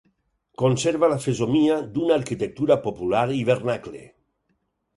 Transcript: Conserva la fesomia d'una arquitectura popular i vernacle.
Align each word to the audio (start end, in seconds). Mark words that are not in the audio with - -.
Conserva 0.61 1.09
la 1.11 1.19
fesomia 1.25 1.75
d'una 1.99 2.17
arquitectura 2.21 2.79
popular 2.89 3.23
i 3.43 3.45
vernacle. 3.53 4.05